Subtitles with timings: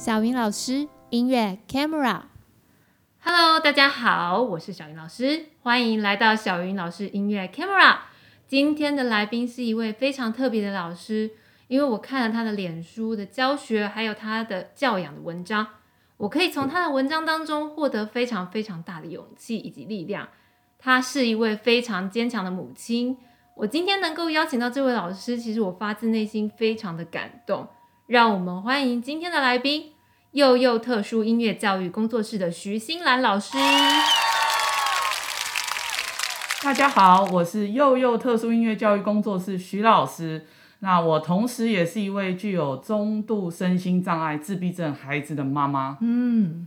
[0.00, 7.98] 小云老师音乐 Camera，Hello，大家好，我是小云老师，欢迎来到小云老师音乐 Camera。
[8.48, 11.32] 今天的来宾是一位非常特别的老师，
[11.68, 15.66] 因为我看了他的脸书的教学，还有他的教养的文章，
[16.16, 20.30] 我可以从他的文章当中获得非常非常大的勇气以及力量。
[20.78, 23.18] 他是一位非常坚强的母亲。
[23.54, 27.68] 我今天能够邀请到这位老师，其实我发自内心非常的感动。
[28.10, 29.92] 让我们欢迎今天的来宾，
[30.32, 33.56] 幼幼特殊音乐教育工作室的徐欣兰老师。
[36.60, 40.44] 大家好，我是幼幼特殊音乐教育工作室徐老师。
[40.80, 45.96] 那我同时也是一位具有中度身心障碍自闭症孩子的妈妈。
[46.00, 46.66] 嗯，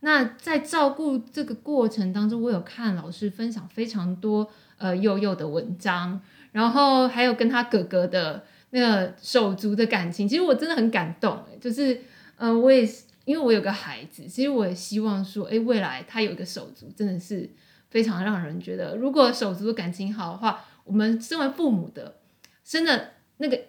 [0.00, 6.22] 那在照顾这个过程当中，我有看老师分享非常多呃幼幼的文章，
[6.52, 8.44] 然后还有跟他哥哥的。
[8.70, 12.00] 那个手足的感情，其实我真的很感动，就是，
[12.36, 17.50] 呃，我也是，因为我有个孩子，其实我也希望说，哎，未来他有一个手足，真的是
[17.90, 22.16] 非常让人觉得，如果手足的感情好的话，我们身为父母的，
[22.64, 23.60] 真的那个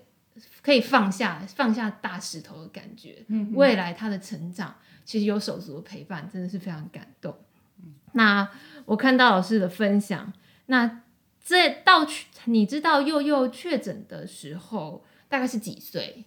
[0.61, 7.36] 可以放下放下大石头的感觉，嗯，未来他的成长，其实有手足的陪伴，真的是非常感动。
[7.83, 8.48] 嗯，那
[8.86, 10.31] 我看到老师的分享，
[10.67, 11.02] 那。
[11.44, 12.08] 这到
[12.45, 16.23] 你知道幼幼确诊的时候大概是几岁？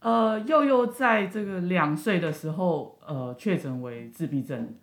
[0.00, 4.74] 呃，幼幼在这个两岁的时候，呃，确诊为自闭症，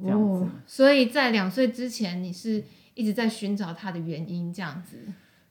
[0.00, 0.44] 这样子。
[0.44, 2.62] 哦，所以在两岁之前，你是
[2.94, 4.98] 一直在寻找他的原因，这样子。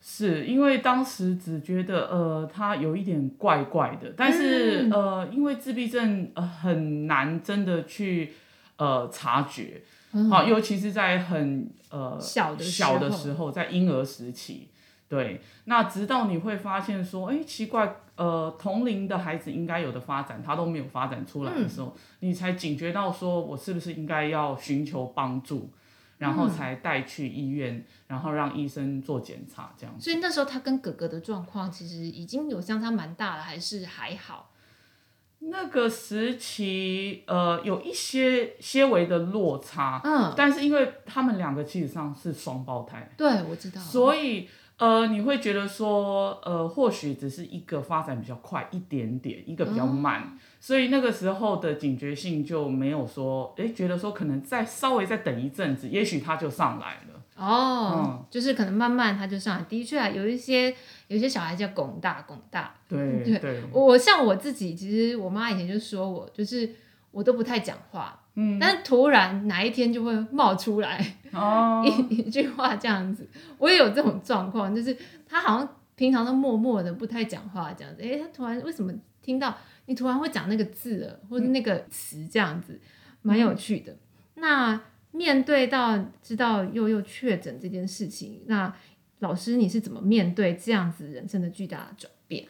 [0.02, 8.33] 是因为当时只觉得呃他有一点怪怪的，但是、嗯、呃因为自闭症呃很难真的去
[8.78, 9.81] 呃察觉。
[10.30, 14.68] 好，尤其是在很呃小的小的时候，在婴儿时期，
[15.08, 25.69] 对，那直到你会发现说，哎，奇怪，呃，同龄的孩子应该有的发展，他都没有发展出来的时候，嗯、你才警觉到说，我是不是应该要寻求帮助，
[26.18, 29.96] 然后才带去医院，然后让医生做检查，这样。
[30.00, 34.50] 所以那时候他跟哥哥的状况其实已经有相差蛮大了，还是还好？
[35.44, 44.47] 那个时期，呃，有一些些微的落差，嗯，但是因为他们两个其实上是双胞胎，对，我知道，所以，
[44.78, 57.22] 呃，你会觉得说，呃，或许只是一个发展比较快一点点，一个比较慢，嗯，所以那个时候的警觉性就没有说，诶，觉得说可能再稍微再等一阵子，也许他就上来了。
[57.38, 60.75] 哦、嗯，就是可能慢慢他就上来，的确啊，有一些
[61.11, 63.61] 有些小孩叫拱大拱大，对对， 对。
[63.73, 66.69] 我像我自己，其实我妈以前就说我，就是
[67.11, 71.83] 我都不太讲话，嗯，但突然哪一天就会冒出来哦。
[72.09, 73.27] 一一句话这样子，
[73.57, 74.95] 我也有这种状况，就是
[75.27, 79.57] 他好像平常都默默的不太讲话这样子，诶、欸，他突然为什么听到
[79.88, 82.79] 你突然会讲那个字了，或者那个词这样子，
[83.22, 83.93] 蛮、嗯、有趣的，
[84.35, 84.79] 那。
[85.13, 88.73] 面对到知道又又确诊这件事情，那
[89.22, 92.46] 老师你是怎么面对这样子人生的巨大的转变？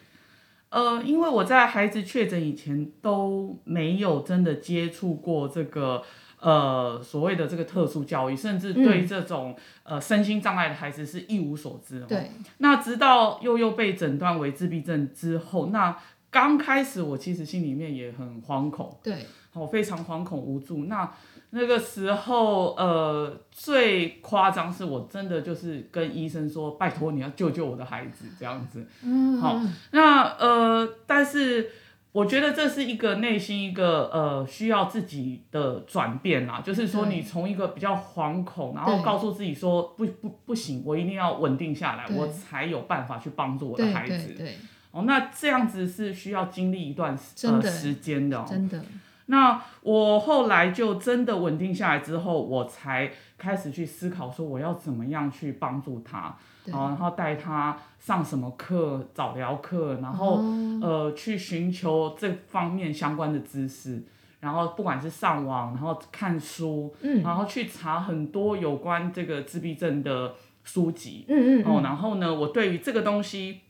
[0.70, 6.02] 呃，因为我在孩子确诊以前都没有真的接触过这个
[6.40, 12.06] 呃所谓的这个特殊教育，甚至对这种、嗯、呃身心障碍的孩子是一无所知。
[12.08, 15.98] 对，那直到又又被诊断为自闭症之后，那
[16.30, 20.86] 刚开始我其实心里面也很惶恐，对，我非常惶恐无助。
[20.86, 21.12] 那
[21.54, 28.88] 那个时候，呃，最夸张是我真的就是跟医生说，拜托你要救救我的孩子这样子。
[29.04, 29.62] 嗯，好，
[29.92, 31.70] 那呃，但是
[32.14, 44.28] 我觉得这是一个内心一个呃需要自己的转变啦，就是说你从一个比较惶恐，然后告诉自己说不不不行，我一定要稳定下来，我才有办法去帮助我的孩子。
[44.28, 44.56] 对对对。
[44.92, 48.82] 哦，那这样子是需要经历一段呃时间的哦，真的。
[49.28, 64.04] 那我后来就真的稳定下来之后，我才开始去思考说我要怎么样去帮助他，然后带他上什么课，早疗课，然后、哦、呃去寻求这方面相关的知识，
[64.42, 70.34] 然后不管是上网，然后看书，嗯，然后去查很多有关这个自闭症的
[70.64, 73.62] 书籍，嗯嗯，哦，然后呢，我对于这个东西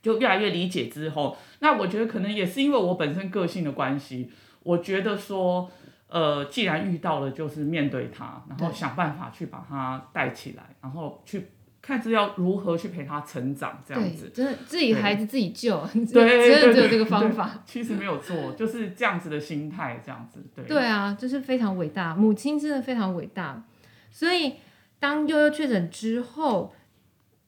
[0.00, 4.30] 就越来越理解之后，那我觉得可能也是因为我本身个性的关系。
[4.62, 5.70] 我觉得说，
[6.08, 11.48] 呃，既然遇到了，就是面对他，然后想办法去把他带起来，然后去
[11.80, 14.30] 看是要如何去陪他成长，这样子。
[14.34, 15.80] 真的，自己孩子自己救，
[16.12, 17.62] 对， 真的只有这个方法。
[17.64, 20.44] 其实没有错，就是这样子的心态，这样子。
[20.54, 20.64] 对。
[20.64, 23.64] 对啊，就是非常伟大，母亲真的非常伟大。
[24.10, 24.54] 所以，
[25.00, 26.74] 当悠悠确诊之后，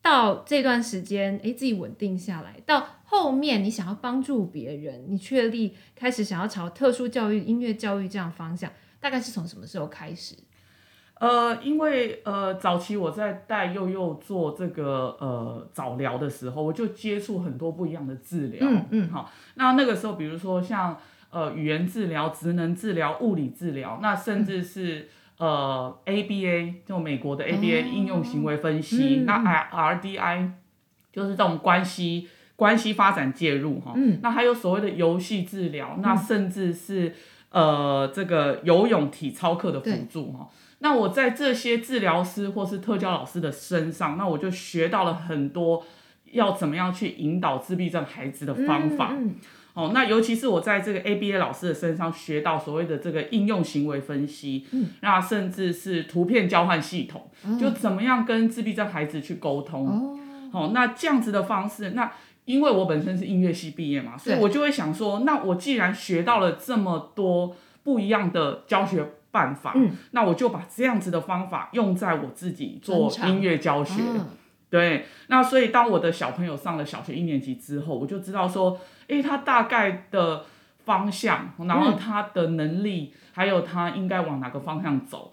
[0.03, 2.87] 到这段时间，哎，自己稳定下来，到。
[3.15, 8.69] 后面你想要帮助别人，你确立开始想要朝特殊教育、音乐教育这样方向，
[8.99, 10.35] 大概是从什么时候开始？
[11.21, 18.67] 呃，因为呃，早期我在带幼幼做这个呃早疗的时候，我就接触很多不一样的治疗。
[18.69, 19.09] 嗯嗯。
[19.11, 20.99] 好，那那个时候，比如说像
[21.31, 25.09] 呃语言治疗、职能治疗、物理治疗，那甚至是、
[25.39, 30.51] 嗯、呃 ABA，就美国的 ABA、哦、应用行为分析，嗯、那 RDI
[31.13, 33.93] 就是这种关系关系发展介入哈。
[33.97, 34.19] 嗯。
[34.23, 37.15] 那还有所谓的游戏治疗，嗯、那甚至是
[37.51, 40.49] 呃这个游泳体操课的辅助哈。
[40.81, 45.83] 那我在这些治疗师或是特教老师的身上，那我就学到了很多
[46.33, 49.13] 要怎么样去引导自闭症孩子的方法。
[49.13, 49.35] 嗯嗯、
[49.73, 59.89] 哦，那尤其是我在这个 ABA 老师的身上学到所谓的这个应用行为分析，嗯、那甚至是图片交换系统，嗯、就怎么样跟自闭症孩子去沟通。
[59.89, 60.19] 哦，
[60.53, 62.13] 哦，那这样子的方式，那
[62.45, 69.05] 因为我本身是音乐系毕业嘛，所以我就会想说，那我既然学到了这么多不一样的教学。
[69.35, 74.29] 办法，嗯，那我就把这样子的方法用在我自己做音乐教学，嗯、
[74.71, 80.45] 对，那所以当我的小朋友上了小学一年级之后，我就知道说，诶，他大概的
[80.85, 85.33] 方向，然后他的能力，嗯、还有他应该往哪个方向走，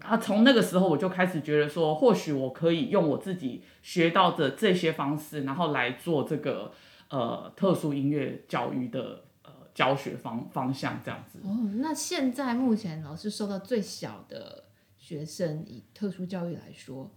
[0.00, 6.72] 啊，从那个时候我就开始觉得说，或许我可以用我自己学到的这些方式，然后来做这个
[7.10, 9.52] 呃特殊音乐教育的呃。
[9.74, 14.64] 教学方方向这样子哦，那现在目前老师收到最小的
[14.96, 17.08] 学生，以特殊教育来说，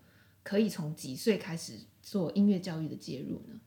[0.43, 1.73] 可以从几岁开始
[2.03, 3.59] 做音乐教育的介入呢？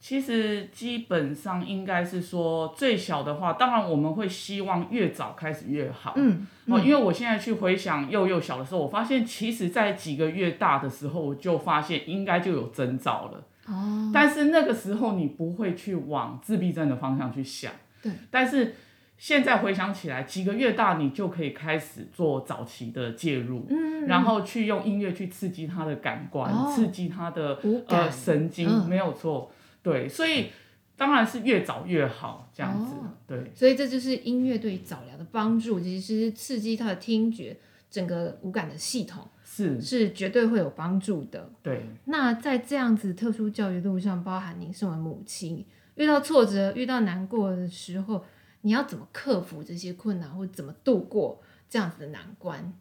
[0.00, 6.12] 其实基本上应该是说最小的话，当然我们会希望越早开始越好。
[6.16, 13.44] 嗯，嗯哦，因为我现在去回想幼幼小的时候，我发现其实在几个月大的时候，我就发现应该就有征兆了。
[13.66, 17.72] 哦，但是那个时候你不会去往自闭症的方向去想。
[18.00, 18.76] 对，但是
[19.18, 27.58] 现在回想起来，几个月大你就可以开始做早期的介入，嗯，然后去用音乐去刺激他的感官，哦、刺激他的
[27.88, 29.50] 呃神经，嗯、没有错，
[29.82, 30.50] 对，所以
[30.96, 37.56] 当然是越早越好，这样子，哦、对，所以这就是音乐对于早疗的帮助，其实是刺激他的听觉，
[37.90, 41.86] 整个五感的系统是是绝对会有帮助的，对。
[42.06, 45.64] 那在这样子特殊教育路上，包含您身为母亲。
[45.94, 48.24] 遇到挫折、遇到难过的时候，
[48.60, 52.72] 你要怎么克服这些困难，或怎么度过这样子的难关？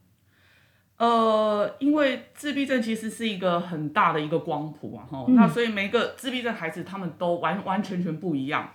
[0.97, 8.71] 呃，因为自闭症其实是一个很大的一个光谱啊，哈、嗯，那所以每一个自闭症孩子他们都完完全全不一样。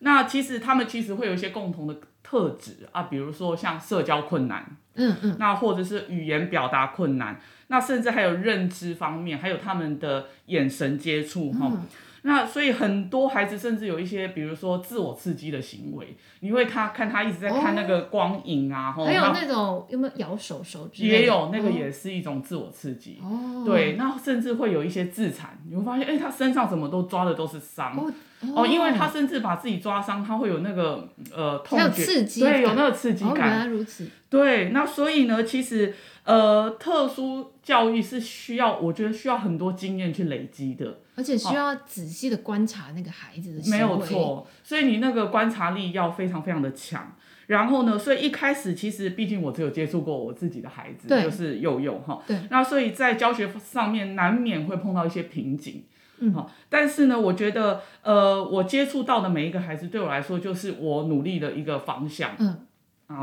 [0.00, 11.86] 那其实他们其实会有一些共同的特质啊，比如说像社交困难，嗯嗯，那或者是语言表达困难，那甚至还有认知方面，还有他们的眼神接触，哈、嗯。
[12.24, 21.04] 那所以很多孩子甚至有一些，比如说自我刺激的行为，你会看看他一直在看那个光影啊，还有那种有没有咬手手指？
[21.04, 23.18] 也有那个也是一种自我刺激。
[23.20, 27.96] 哦，对，那甚至会有一些自残，你会发现，哎，他身上怎么都抓的都是伤。
[27.96, 28.12] 哦，
[28.54, 33.48] 哦，因为他甚至把自己抓伤，他会有那个呃痛觉，刺激对，有那个刺激感。
[33.48, 34.06] 原来如此。
[34.30, 35.92] 对，那所以呢，其实
[36.22, 40.98] 呃，特殊教育是需要，我觉得需要很多经验去累积的。
[41.14, 43.78] 而且需要仔细的观察那个孩子的行为。
[43.78, 47.14] 没有错，所以你那个观察力要非常非常的强。
[47.48, 52.22] 然后呢，所以一开始其实毕竟我只有接触过我自己的孩子，就是幼幼哈。
[52.26, 52.38] 对。
[52.50, 55.84] 那所以在教学上面难免会碰到一些瓶颈。
[56.18, 56.32] 嗯。
[56.32, 62.30] 好，但是呢，我觉得呃，我接触到的每一个孩子对我来说就是我努力的一个方向。
[62.38, 62.66] 嗯。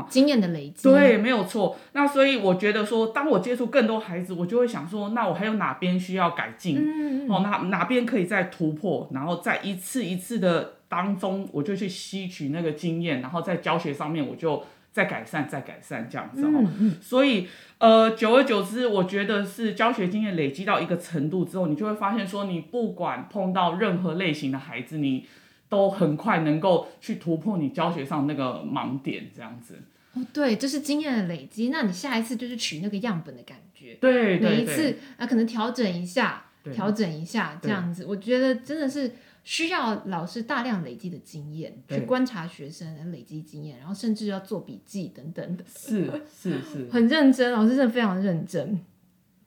[0.08, 1.76] 经验的累积，对，没有错。
[1.92, 6.76] 那所以我觉得说，当我接触更多孩子，我就会想说，那我还有哪边需要改进？
[6.78, 9.08] 嗯，哦，那哪边可以再突破？
[9.12, 16.42] 然后在一次一次的当中，我就去吸取那个经验，然后在教学上面我就再改善、再改善这样子。
[16.44, 16.96] 嗯嗯。
[17.00, 17.46] 所以，
[17.78, 25.26] 呃，久而久之，我觉得是教学经验累积到一个程度之后，你就会发现说，你不管碰到任何类型的孩子，你
[25.70, 29.78] 都很快能够去突破你教学上那个盲点，这样子。
[30.12, 31.68] 哦，对，这是经验的累积。
[31.68, 33.94] 那你下一次就是取那个样本的感觉。
[34.00, 38.04] 对，对，每一次啊，可能调整一下，调整一下，这样子。
[38.04, 39.12] 我觉得真的是
[39.44, 45.62] 需要老师大量累积的经验，对去观察学生，来累积经验，然后甚至要做笔记等等的。
[45.68, 48.80] 是是是， 很认真，老师真的非常认真。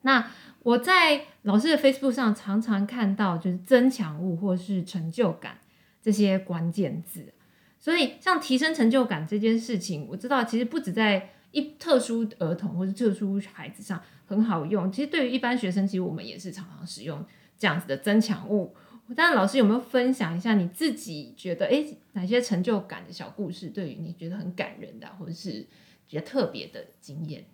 [0.04, 0.26] 那
[0.60, 5.58] 我在老师的 Facebook 上常常看到，就是增强物或是成就感。
[6.04, 7.34] 这些关键字，
[7.80, 17.26] 所以像提升成就感这件事情，我知道其实不止在一特殊儿童或者特殊孩子上很好用，其实对于一般学生，其实我们也是常常使用
[17.58, 18.76] 这样子的增强物
[19.16, 25.66] 当然，老师有没有分享一下你自己觉得哎哪些成就感的小故事，对于你觉得很感人的，或者是
[26.08, 27.46] 比较特别的经验？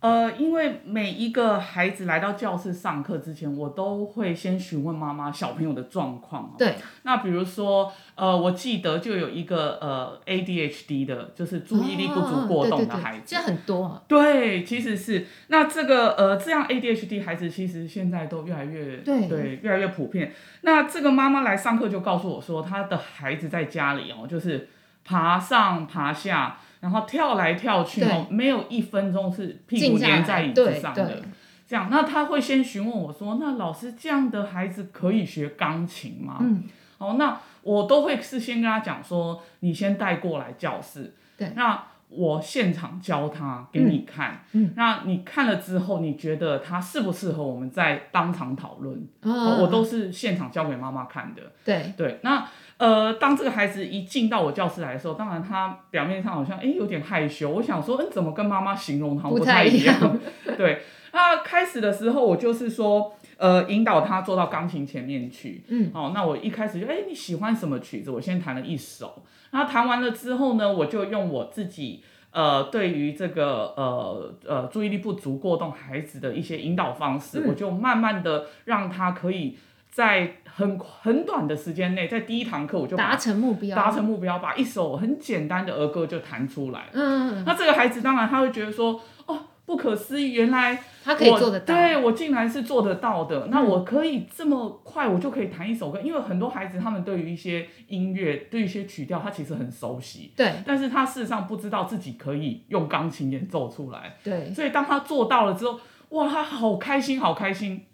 [0.00, 6.54] 呃，因为每一个孩子来到教室上课之前，我都会先询问妈妈小朋友的状况。
[6.56, 6.76] 对。
[7.02, 14.02] 那比如说，呃，我记得就有一个呃 ADHD 的，就是注意力不足过动的孩子，这、哦、很多、啊。
[14.06, 20.32] 对，其实是那这个呃这样 ADHD 孩子，其实现在都越来越对对越来越普遍。
[20.60, 24.68] 那这个妈妈来上课就告诉我说，她的孩子在家里哦，就是
[25.04, 26.58] 爬上爬下。
[26.80, 31.22] 然后跳来跳去哦，没有一分钟是屁股粘在椅子上的。
[31.66, 36.64] 这样，那他会先询问我说：“那老师，这样的孩子可以学钢琴吗？”嗯，
[36.96, 49.06] 哦，那我都会事先跟他讲说：“你先带过来教室，对，那我现场教他给你看，嗯，那你看了之后，你觉得他适不适合我们再当场讨论？
[49.22, 51.42] 哦，我都是现场教给妈妈看的。
[51.64, 52.46] 对对，那。”
[52.78, 57.50] 呃，当这个孩子一进到我教室来的时候，当然他表面上好像哎有点害羞。
[57.50, 59.64] 我想说，嗯，怎么跟妈妈形容他不太？
[59.64, 60.16] 一样
[60.56, 60.80] 对，
[61.12, 65.64] 那开始的时候我就是说，呃，引导他坐到钢琴前面去。
[65.68, 68.10] 嗯，哦，那我一开始就哎你喜欢什么曲子？
[68.10, 69.22] 我先弹了一首。
[69.50, 72.02] 然后弹完了之后呢，我就用我自己
[72.32, 79.56] 呃对于这个呃呃注意力不足过动孩子的一些引导方式，嗯，我就慢慢的让他可以。
[79.90, 86.84] 在很很短的时间内，在第一堂课我就达成目标，达成目标，把一首很简单的儿歌就弹出来。
[86.92, 93.40] 嗯，那这个孩子当然他会觉得说，哦，不可思议，原来他可以做得到，对，我竟然是做得到的。
[93.40, 96.00] 嗯，那我可以这么快，我就可以弹一首歌。
[96.00, 104.16] 因为很多孩子他们对于一些音乐，对一些曲调，他其实很熟悉，对，但是他事实上不知道自己可以用钢琴演奏出来。
[104.24, 107.84] 对，所以当他做到了之后，哇，他好开心，好开心。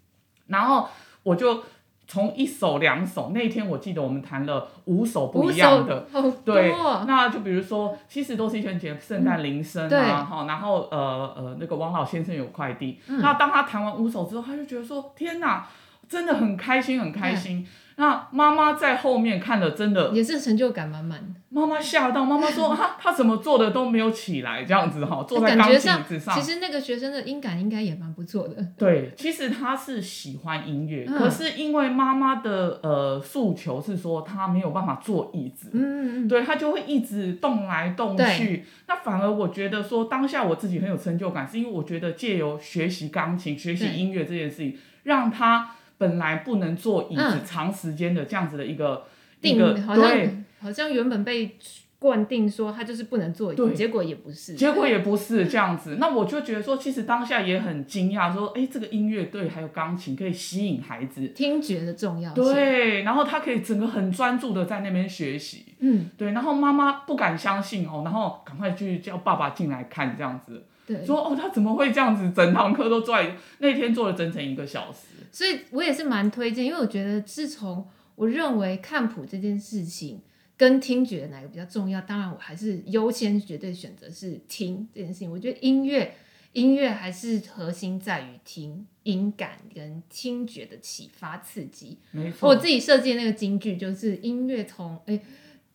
[0.47, 0.88] 然后
[1.25, 1.64] 我就。
[2.07, 6.07] 从一首两首，那一天我记得我们弹了五首不一样的，
[6.45, 6.75] 对，
[7.07, 15.67] 那就比如说，其实都是一些节圣诞铃声啊，哈、嗯，然后呃呃那个王老先生有快递，嗯、那当他弹完五首之后，他就觉得说，天哪，
[16.09, 17.67] 真的很开心，很开心。
[17.97, 21.35] 那妈妈在后面看了，真的也是成就感满满。
[21.49, 28.57] 妈妈吓到，妈妈说：“啊，他怎么做的都没有起来，这样子哈，坐在钢琴椅子上。”其实那个学生的音感应该也蛮不错的。
[28.77, 38.65] 对，其实他是喜欢音乐，嗯、可是因为妈妈的呃诉求是说他没有办法坐椅子，嗯嗯，对，他就会一直动来动去。
[38.89, 45.77] 那反而我觉得说当下我自己很有成就感，是因为我觉得借由学习钢琴、学习音乐这件事情，让他。
[45.99, 49.05] 本来不能坐椅子长时间的这样子的一个、
[49.43, 51.57] 嗯、一个对，好像原本被
[51.99, 55.97] 灌定说他就是不能坐椅子，结果也不是，结果也不是这样子。
[56.01, 61.29] 那我就觉得说，其实当下也很惊讶，说，哎，这个音乐对，还有钢琴可以吸引孩子。
[61.29, 75.13] 听觉的重要性，对，然后他可以整个很专注的在那边学习，嗯，对，然后妈妈不敢相信哦，然后赶快去叫爸爸进来看这样子，对，说哦，他怎么会这样子，整堂课都坐在那天坐了整整一个小时。
[75.35, 80.23] 所以我也是蛮推荐，因为我觉得自从我认为看谱这件事情
[80.57, 85.29] 跟听觉哪个比较重要，当然我还是优先绝对选择是听这件事情。
[85.29, 86.14] 我觉得音乐
[86.53, 91.99] 音乐还是核心在于听音感跟听觉的启发刺激。
[92.12, 95.21] 没错，我自己设计的那个金句就是音乐从诶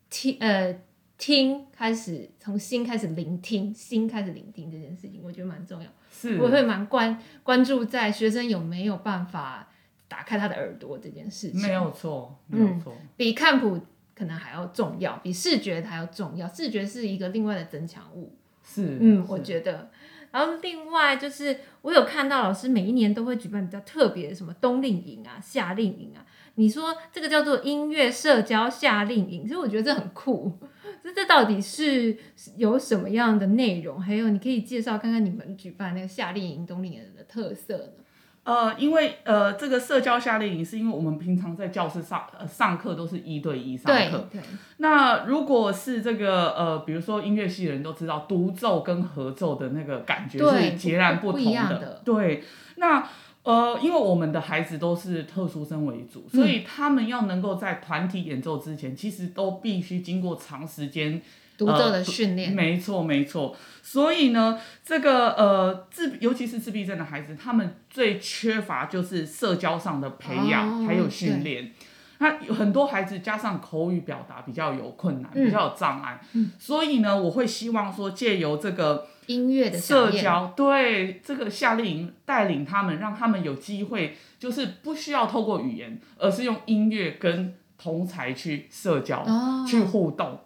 [0.10, 0.74] 听呃
[1.20, 5.90] 听开始，从心开始聆听，心开始聆听这件事情，我觉得蛮重要。
[6.10, 9.68] 是我会蛮关关注在学生有没有办法
[10.08, 13.80] 打开他的耳朵这件事情，没有错，没有错，嗯，比看谱
[14.16, 16.48] 可能还要重要，比视觉还要重要。
[16.48, 18.34] 视觉是一个另外的增强物，
[18.64, 19.92] 是，嗯，我觉得。
[20.32, 26.24] 然后另外就是我有看到老师每一年都会举办比较特别的什么冬令营啊、夏令营啊，
[26.56, 30.58] 你说这个叫做音乐社交夏令营，其实我觉得这很酷。
[31.04, 32.18] 这这到底是
[32.58, 34.00] 有什么样的内容？
[34.00, 38.04] 还有，你可以介绍看看你们举办那个夏令营、冬令营的特色呢？
[38.44, 44.28] 呃，因为呃，这个社交夏令营是因为我们平常在教室上呃上课都是一对一上课。
[44.32, 44.42] 对。
[44.42, 44.50] 对。
[44.78, 51.44] 那如果是这个呃，比如说音乐系的人都知道，独奏跟合奏的那个感觉是截然不同的。
[51.44, 52.02] 不一样的。
[52.04, 52.44] 对。
[52.78, 53.08] 那。
[53.44, 61.22] 呃，因为我们的孩子都是特殊生为主，所以他们要能够在团体演奏之前，嗯、其实都必须经过长时间
[61.58, 62.52] 独奏的训练。
[62.52, 63.56] 没错，没错。
[63.82, 71.72] 所以呢，这个呃自，尤其是自闭症的孩子，他们最缺乏就是社交上的培养，哦、还有训练。
[72.20, 76.20] 那有很多孩子加上口语表达比较有困难，嗯、比较有障碍。
[76.34, 79.08] 嗯、所以呢，我会希望说借由这个。
[79.30, 90.40] 音乐的社交，对这个夏令营带领他们，让他们有机会，就是不需要透过语言，而是用音乐跟同才去社交，哦、去互动，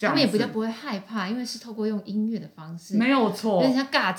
[0.00, 4.14] 他们也比较不会害怕，因为是透过用音乐的方式，没有错，有点像尬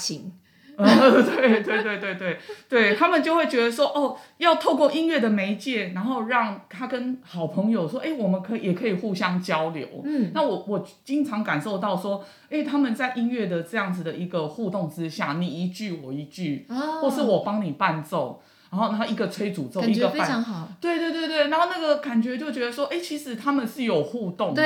[0.77, 2.37] 对对对对对
[2.67, 9.87] 对，他们就会觉得说，哦，要透过音乐的媒介，然后让他跟好朋友说，哎，我们可以也可以互相交流。
[10.03, 18.41] 嗯，那我我经常感受到说，哎，他们在音乐的这样子的一个互动之下，你一句我一句，哦、或是我帮你伴奏。
[18.71, 20.41] 然后，然后一个吹主奏，一个伴，
[20.79, 24.63] 对对对对，然后那个感觉就觉得说，哎，其实他们是有互动的，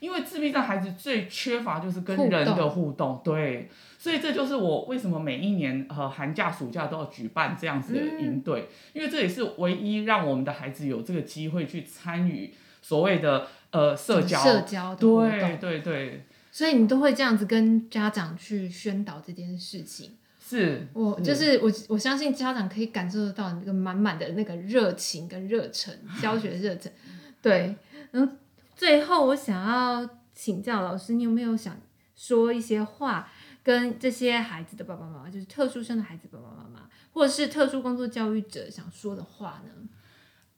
[0.00, 3.68] 因为自闭症孩子最缺乏就是跟人的互动，互动对，
[4.04, 20.18] 所以这就是我为什么每一年呃寒假暑假都要举办这样子的营队，嗯、因为这也是唯一让我们的孩子有这个机会去参与所谓的呃社交，社交，对对对，所以你都会这样子跟家长去宣导这件事情。
[20.38, 26.92] 是我就是我，我相信家长可以感受得到那个满满的那个热情跟热忱，教学热忱。
[27.40, 27.74] 对，
[28.10, 28.30] 然后
[28.76, 31.74] 最后我想要请教老师，你有没有想
[32.14, 33.30] 说一些话，
[33.64, 39.88] 跟这些孩子的爸爸妈妈，就是特殊生的孩子爸爸妈妈，或者是特殊工作教育者想说的话呢？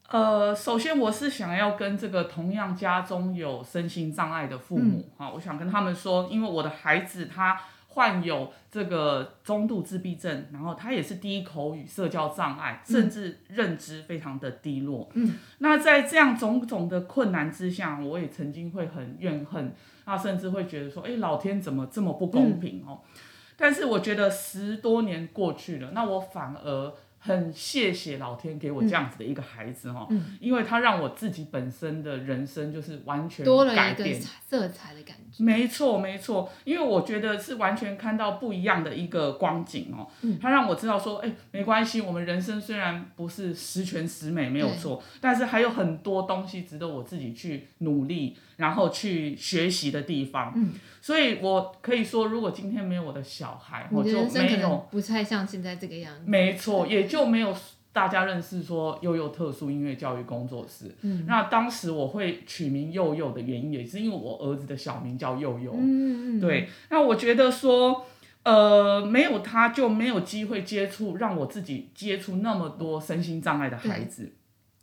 [0.09, 7.59] 呃，首先我是想要跟这个同样家中有身心障碍的父母哈、嗯，我想跟他们说，因为我的孩子他。
[7.97, 15.09] 患有这个中度自闭症，然后他也是一口语、社交障碍，甚至认知非常的低落。
[15.15, 19.75] 嗯，那在这样种种的困难之下，我也曾经会很怨恨，
[20.05, 23.01] 那甚至会觉得说，哎，老天怎么这么不公平哦？
[23.03, 23.21] 嗯，
[23.57, 26.95] 但是我觉得十多年过去了，那我反而。
[27.27, 35.43] 很谢谢老天给我这样子的一个孩子哈、嗯嗯，因为他让我自己本身的人生就是完全改变，多了一个色彩的感觉。
[35.43, 40.07] 没错没错，因为我觉得是完全看到不一样的一个光景哦。
[40.23, 50.53] 嗯，他让我知道说，哎，没关系，我们人生虽然不是十全十美，没有错，但是还有很多东西值得我自己去努力，然后去学习的地方。
[50.55, 50.73] 嗯，
[51.07, 56.23] 所以我可以说，如果今天没有我的小孩，我就没有不太像现在这个样子。
[56.27, 57.25] 没错，也就。
[57.25, 57.55] 没有
[57.93, 60.93] 大家认识说幼幼特殊音乐教育工作室。
[61.03, 65.73] 嗯，那当时我会取名幼幼的原因，也是因为我儿子的小名叫幼幼。
[65.75, 66.69] 嗯嗯，对。
[66.91, 68.05] 那我觉得说，
[68.43, 74.33] 呃，没有他就没有机会接触，让我自己接触那么多身心障碍的孩子。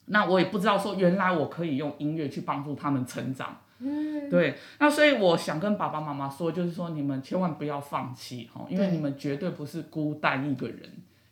[0.05, 3.59] 那我也不知道说，原来我可以用音乐去帮助他们成长。
[3.83, 4.55] 嗯，对。
[4.79, 10.77] 那所以我想跟爸爸妈妈说，就是说你们千万不要放弃哈，因为你们绝对不是孤单一个人。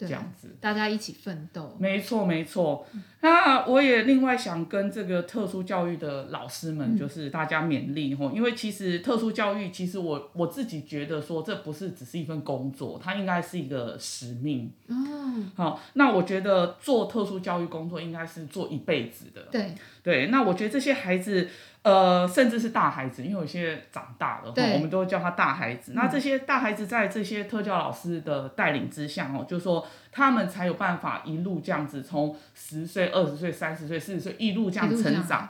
[0.04, 1.78] 这样子，大家一起奋斗。
[1.78, 2.88] 没错，没错。
[3.20, 14.72] 那我也另外想跟这个特殊教育的老师们，就是大家勉励哈，因为其实特殊教育，其实我我自己觉得说，这不是只是一份工作，它应该是一个使命。
[14.88, 15.52] 嗯。
[15.56, 19.44] 好，那我觉得做特殊教育工作应该是做一辈子的。
[19.52, 19.76] 对。
[20.02, 21.48] 对，那我觉得这些孩子。
[21.84, 25.94] 呃，甚至是大孩子，因为有些长大了，我们都叫他大孩子。
[25.96, 35.50] 那这些大孩子在这些特教老师的带领之下，哦，就是说他们才有办法一路这样子，从十岁、二十岁、三十岁、四十岁一路这样成长。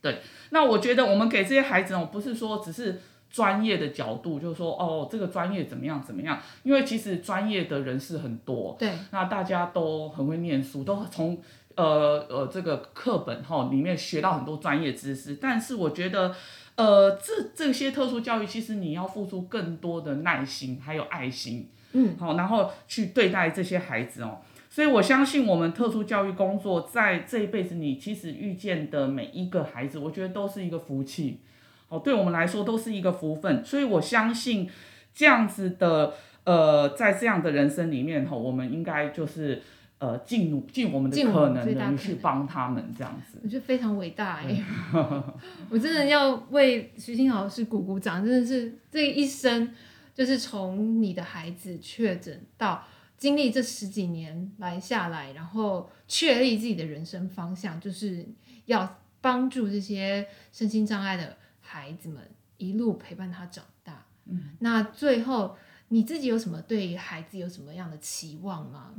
[0.00, 3.00] 对，那我觉得我们给这些孩子哦，不是说只是
[3.36, 11.38] 专业的角度，就是说哦，这个专业怎么样怎么样，因为其实专业的人士很多，对，那大家都很会念书，都从。
[11.76, 16.34] 呃呃，这个课本哈里面学到很多专业知识，但是我觉得，
[16.74, 24.38] 呃，这这些特殊教育其实你要付出更多的耐心还有爱心，嗯，好，然后去对待这些孩子哦。
[24.70, 31.40] 所以我相信我们特殊教育工作在这一辈子，你其实遇见的每一个孩子，我觉得都是一个福气，
[31.88, 33.64] 哦，对我们来说都是一个福分。
[33.64, 34.70] 所以我相信
[35.14, 39.62] 这样子的，呃，在这样的人生里面哈，我们应该就是。
[39.98, 44.62] 呃，尽努尽我们的可能的去帮他们这样子，我觉得非常伟大哎！
[45.70, 49.72] 我真的要为徐新老师鼓鼓掌，真的是这一生，
[50.14, 52.84] 就是从你的孩子确诊到
[53.16, 58.28] 经历这十几年来下来，然后确立自己的人生方向，就是
[58.66, 64.06] 要帮助这些身心障碍的孩子们一路陪伴他长大。
[64.26, 65.56] 嗯，那最后
[65.88, 68.94] 你自己有什么对于孩子有什么样的期望吗？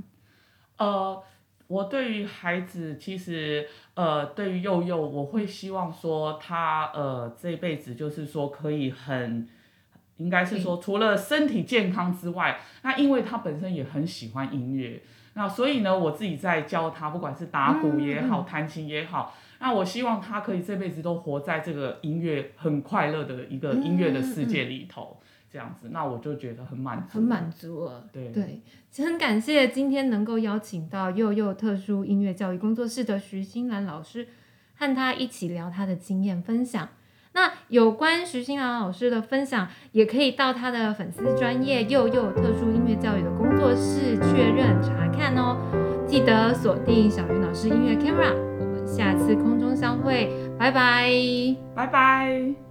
[0.77, 1.23] 呃，
[1.67, 9.47] 我对于孩子，其实呃，对于幼幼，我会希望说他呃这一辈子就是说可以很，
[10.17, 15.01] 应该是说除了身体健康之外，那因为他本身也很喜欢音乐，
[15.37, 25.17] 那所以呢，我自己在教他，不管是打鼓也好，弹琴也好，那我希望他可以这辈子都活在这个音乐很快乐的一个音乐的世界里头。
[25.49, 28.03] 这样子，那我就觉得很满足，很满足了。
[28.11, 28.61] 对对，
[29.05, 34.27] 很感谢今天能够邀请到幼幼特殊音乐教育工作室的徐新兰老师，
[34.75, 36.89] 和他一起聊他的经验分享。
[37.37, 45.55] 那有关徐新兰老师的分享，也可以到他的粉丝专页幼幼特殊音乐教育的工作室确认查看哦。
[46.07, 51.11] 记得锁定小云老师音乐 camera，我们下次空中相会，拜拜，
[51.75, 52.66] 拜拜。